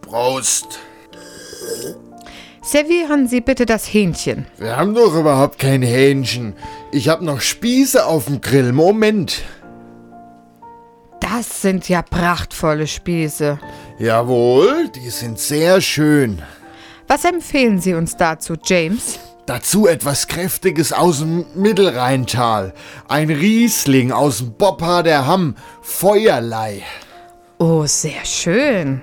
[0.00, 0.80] Prost.
[2.62, 4.46] Servieren Sie bitte das Hähnchen.
[4.58, 6.54] Wir haben doch überhaupt kein Hähnchen.
[6.90, 8.72] Ich hab noch Spieße auf dem Grill.
[8.72, 9.42] Moment.
[11.34, 13.58] Das sind ja prachtvolle Spieße.
[13.98, 16.42] Jawohl, die sind sehr schön.
[17.08, 19.18] Was empfehlen Sie uns dazu, James?
[19.46, 22.74] Dazu etwas Kräftiges aus dem Mittelrheintal.
[23.08, 25.56] Ein Riesling aus dem Bobha der Hamm.
[25.80, 26.82] Feuerlei.
[27.58, 29.00] Oh, sehr schön.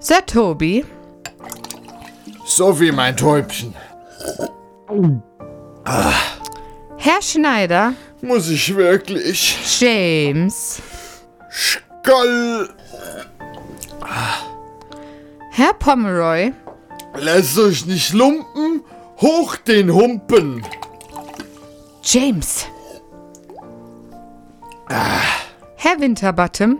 [0.00, 0.84] Sir Toby,
[2.46, 3.74] Sophie, mein Täubchen.
[6.96, 9.56] Herr Schneider, Muss ich wirklich?
[9.80, 10.80] James,
[12.04, 12.68] Goll.
[15.52, 16.52] Herr Pomeroy,
[17.14, 18.82] Lasst euch nicht lumpen.
[19.20, 20.64] Hoch den Humpen.
[22.02, 22.66] James.
[25.76, 26.78] Herr Winterbottom,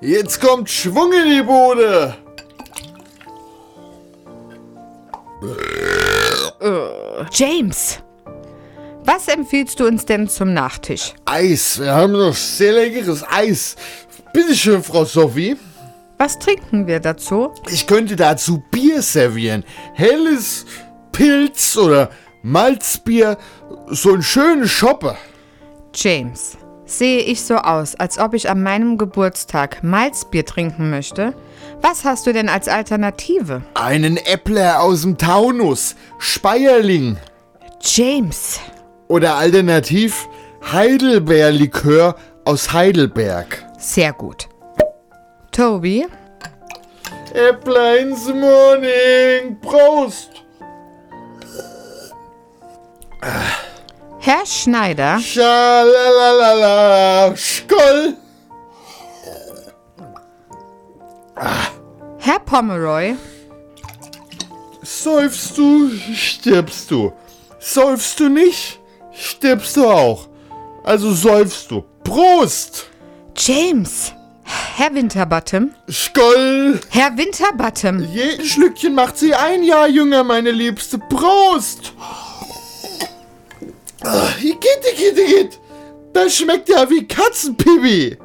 [0.00, 2.14] Jetzt kommt Schwung in die Bude.
[7.32, 7.98] James.
[9.06, 11.12] Was empfiehlst du uns denn zum Nachtisch?
[11.26, 11.78] Eis.
[11.78, 13.76] Wir haben noch sehr leckeres Eis.
[14.32, 15.56] Bitte schön, Frau Sophie.
[16.16, 17.52] Was trinken wir dazu?
[17.70, 19.62] Ich könnte dazu Bier servieren.
[19.92, 20.64] Helles
[21.12, 22.10] Pilz oder
[22.42, 23.36] Malzbier.
[23.88, 25.16] So ein schönes Schoppe.
[25.94, 31.34] James, sehe ich so aus, als ob ich an meinem Geburtstag Malzbier trinken möchte?
[31.82, 33.62] Was hast du denn als Alternative?
[33.74, 35.94] Einen Äppler aus dem Taunus.
[36.18, 37.18] Speierling.
[37.82, 38.60] James,
[39.08, 40.28] oder alternativ
[40.72, 43.64] Heidelbeerlikör aus Heidelberg.
[43.78, 44.48] Sehr gut.
[45.50, 46.06] Toby?
[47.32, 49.58] Äppleins Morning.
[49.60, 50.30] Prost!
[54.20, 55.18] Herr Schneider?
[55.20, 57.34] Schalalalala!
[57.36, 58.14] Skoll!
[62.18, 63.16] Herr Pomeroy?
[64.82, 67.12] Säufst du, stirbst du.
[67.58, 68.78] Säufst du nicht?
[69.14, 70.28] stirbst du auch.
[70.84, 71.84] Also säufst du.
[72.04, 72.86] Prost!
[73.36, 74.12] James!
[74.76, 75.70] Herr Winterbottom.
[75.90, 76.80] Skoll!
[76.90, 78.00] Herr Winterbottom.
[78.12, 80.98] Jeden Schlückchen macht sie ein Jahr jünger, meine Liebste.
[80.98, 81.92] Prost!
[84.40, 85.60] Igitt, igitt, igitt!
[86.12, 88.18] Das schmeckt ja wie Katzenpibi!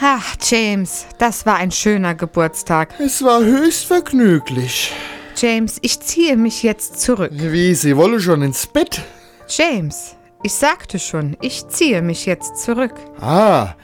[0.00, 2.94] Ach, James, das war ein schöner Geburtstag.
[2.98, 4.92] Es war höchst vergnüglich.
[5.36, 7.30] James, ich ziehe mich jetzt zurück.
[7.32, 9.00] Wie, sie wolle schon ins Bett?
[9.48, 10.14] James,
[10.46, 12.92] ich sagte schon, ich ziehe mich jetzt zurück.
[13.18, 13.76] Ah,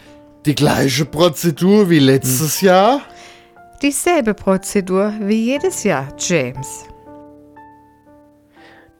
[0.45, 2.69] die gleiche Prozedur wie letztes hm.
[2.69, 3.01] Jahr?
[3.81, 6.85] Dieselbe Prozedur wie jedes Jahr, James.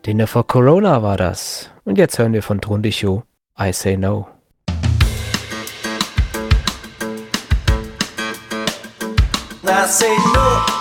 [0.07, 1.69] Dinner for Corona war das.
[1.85, 3.25] Und jetzt hören wir von Tondicho
[3.61, 4.27] I Say No.
[9.67, 10.80] I say no.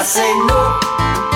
[0.00, 1.29] I say no.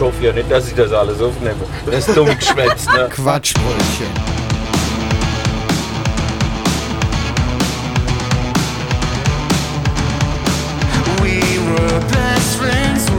[0.00, 1.60] ich hoffe ja nicht, dass ich das alles aufnehme.
[1.84, 3.06] Das ist dumm geschwätzt, ne?
[3.10, 4.06] Quatschbrötchen.
[12.10, 13.09] best friends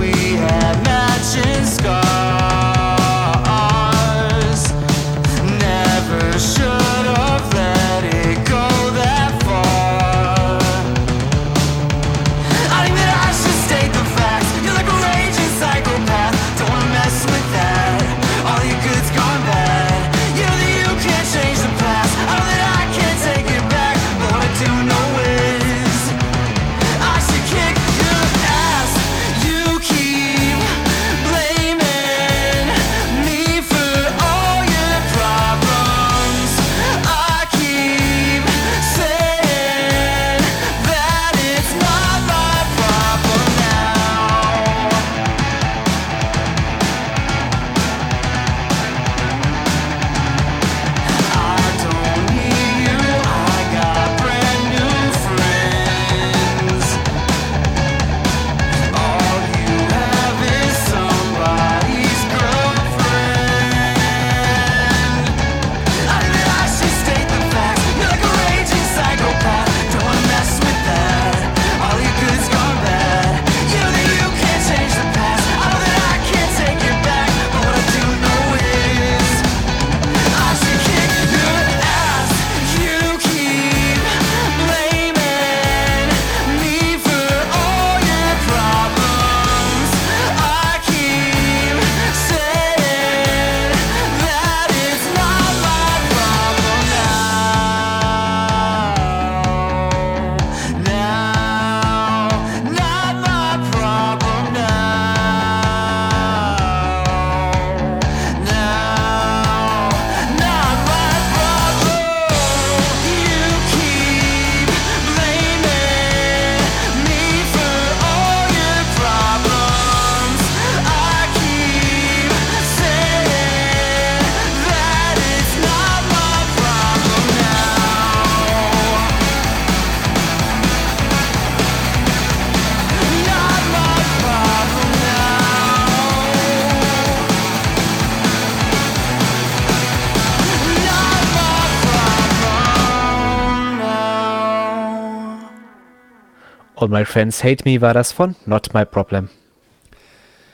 [146.92, 149.30] my friends hate me war das von Not My Problem.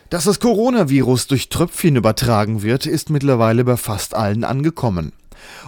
[0.10, 5.12] Dass das Coronavirus durch Tröpfchen übertragen wird, ist mittlerweile bei fast allen angekommen.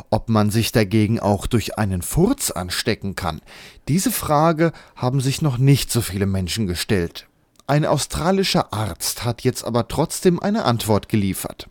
[0.10, 3.42] Ob man sich dagegen auch durch einen Furz anstecken kann,
[3.88, 7.28] diese Frage haben sich noch nicht so viele Menschen gestellt.
[7.68, 11.68] Ein australischer Arzt hat jetzt aber trotzdem eine Antwort geliefert.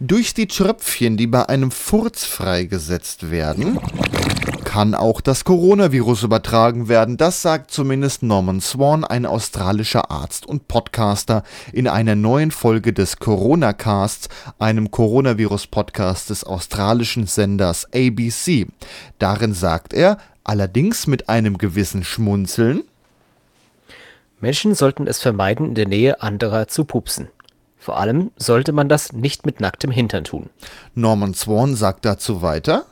[0.00, 3.78] Durch die Tröpfchen, die bei einem Furz freigesetzt werden,
[4.68, 7.16] kann auch das Coronavirus übertragen werden.
[7.16, 11.42] Das sagt zumindest Norman Swan, ein australischer Arzt und Podcaster,
[11.72, 18.66] in einer neuen Folge des Corona-Casts, einem Coronavirus-Podcast des australischen Senders ABC.
[19.18, 22.82] Darin sagt er, allerdings mit einem gewissen Schmunzeln,
[24.38, 27.28] Menschen sollten es vermeiden, in der Nähe anderer zu pupsen.
[27.78, 30.50] Vor allem sollte man das nicht mit nacktem Hintern tun.
[30.94, 32.84] Norman Swan sagt dazu weiter,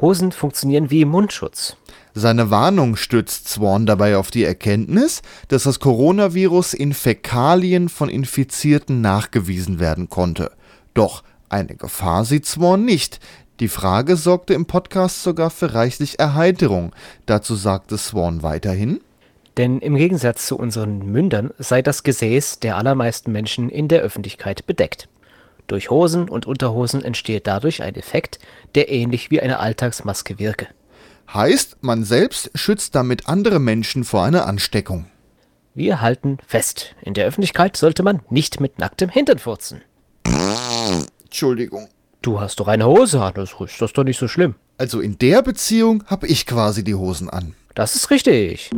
[0.00, 1.76] Hosen funktionieren wie Mundschutz.
[2.14, 9.00] Seine Warnung stützt Swan dabei auf die Erkenntnis, dass das Coronavirus in Fäkalien von Infizierten
[9.00, 10.50] nachgewiesen werden konnte.
[10.94, 13.20] Doch eine Gefahr sieht Swan nicht.
[13.60, 16.92] Die Frage sorgte im Podcast sogar für reichlich Erheiterung.
[17.26, 19.00] Dazu sagte Swan weiterhin,
[19.56, 24.66] Denn im Gegensatz zu unseren Mündern sei das Gesäß der allermeisten Menschen in der Öffentlichkeit
[24.66, 25.08] bedeckt.
[25.70, 28.40] Durch Hosen und Unterhosen entsteht dadurch ein Effekt,
[28.74, 30.66] der ähnlich wie eine Alltagsmaske wirke.
[31.32, 35.06] heißt, man selbst schützt damit andere Menschen vor einer Ansteckung.
[35.72, 39.82] Wir halten fest, in der Öffentlichkeit sollte man nicht mit nacktem Hintern furzen.
[41.22, 41.88] Entschuldigung.
[42.20, 44.56] Du hast doch eine Hose an, das ist das doch nicht so schlimm.
[44.76, 47.54] Also in der Beziehung habe ich quasi die Hosen an.
[47.76, 48.70] Das ist richtig.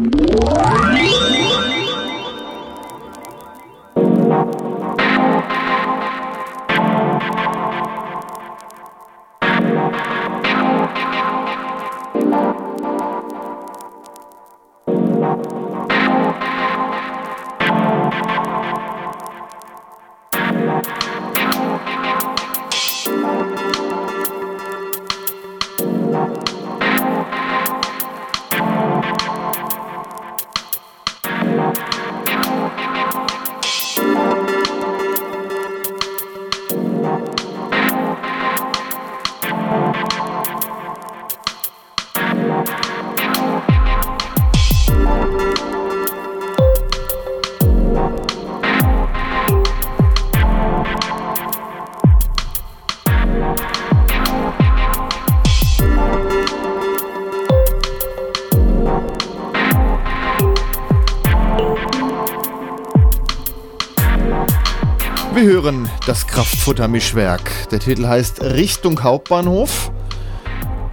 [66.63, 67.69] Das Kraftfuttermischwerk.
[67.71, 69.91] Der Titel heißt Richtung Hauptbahnhof.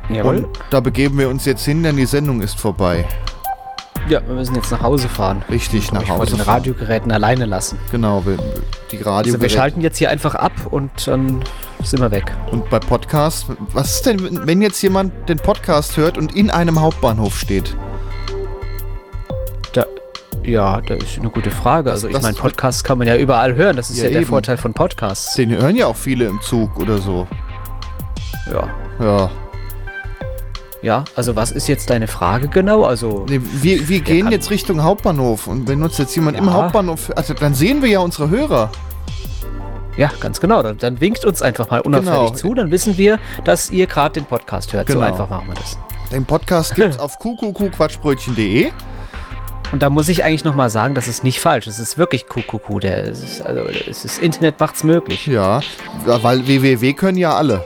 [0.09, 3.05] Und da begeben wir uns jetzt hin, denn die Sendung ist vorbei.
[4.07, 5.43] Ja, wir müssen jetzt nach Hause fahren.
[5.51, 6.37] Richtig, nach Ich vor Hause.
[6.37, 6.41] den.
[6.41, 7.77] Radiogeräten alleine lassen.
[7.91, 8.37] Genau, wir,
[8.91, 9.33] die Radio.
[9.33, 11.43] Also wir schalten jetzt hier einfach ab und dann
[11.83, 12.35] sind wir weg.
[12.51, 16.81] Und bei Podcast, was ist denn, wenn jetzt jemand den Podcast hört und in einem
[16.81, 17.75] Hauptbahnhof steht?
[20.43, 21.91] Ja, das ist eine gute Frage.
[21.91, 23.75] Also ich meine, Podcasts kann man ja überall hören.
[23.75, 24.29] Das ist Ja, ja, der eben.
[24.29, 25.35] Vorteil von Podcasts.
[25.35, 27.27] Den hören ja auch viele im Zug oder so.
[28.51, 28.67] Ja.
[28.99, 29.29] Ja.
[30.81, 32.85] Ja, also was ist jetzt deine Frage genau?
[32.85, 36.53] Also Nee, wir wir gehen jetzt Richtung Hauptbahnhof und wenn uns jetzt jemand im Ja.
[36.53, 38.71] Hauptbahnhof, also dann sehen wir ja unsere Hörer.
[39.97, 40.63] ja, ganz genau.
[40.63, 42.29] Dann, dann winkt uns einfach mal unauffällig Genau.
[42.29, 42.53] zu.
[42.53, 44.87] Dann wissen wir, dass ihr gerade den Podcast hört.
[44.87, 45.01] Genau.
[45.01, 45.77] So einfach machen wir das.
[46.13, 48.71] Den Podcast gibt's auf qqquatschbrötchen.de.
[49.71, 51.67] Und da muss ich eigentlich noch mal sagen, das ist nicht falsch.
[51.67, 52.79] Es ist wirklich QQQ.
[52.81, 55.27] Der, es ist, also, es ist, Internet macht's möglich.
[55.27, 55.61] Ja,
[56.07, 57.63] ja, weil www können ja alle.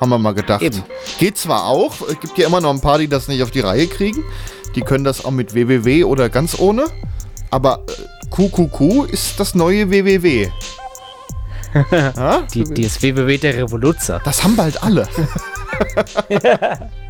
[0.00, 0.62] Haben wir mal gedacht.
[0.62, 0.82] Eben.
[1.18, 3.60] Geht zwar auch, es gibt ja immer noch ein paar, die das nicht auf die
[3.60, 4.22] Reihe kriegen.
[4.74, 6.84] Die können das auch mit www oder ganz ohne.
[7.50, 10.50] Aber äh, QQQ ist das neue www.
[11.90, 12.42] ja?
[12.52, 14.20] Die, die ist www der Revoluzer.
[14.22, 15.08] Das haben bald alle.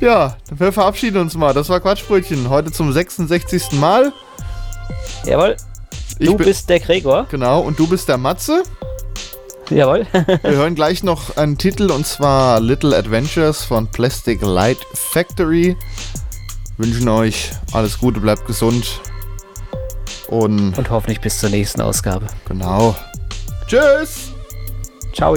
[0.00, 1.52] ja, wir verabschieden uns mal.
[1.54, 2.48] Das war Quatschbrötchen.
[2.48, 3.72] Heute zum 66.
[3.72, 4.12] Mal.
[5.24, 5.56] Jawohl.
[6.18, 7.26] Du bin- bist der Gregor.
[7.30, 8.62] Genau, und du bist der Matze.
[9.70, 10.06] Jawohl.
[10.42, 15.76] Wir hören gleich noch einen Titel und zwar Little Adventures von Plastic Light Factory.
[16.76, 19.00] Wünschen euch alles Gute, bleibt gesund.
[20.28, 22.26] Und Und hoffentlich bis zur nächsten Ausgabe.
[22.48, 22.94] genau.
[23.66, 24.32] Tschüss!
[25.14, 25.36] Ciao.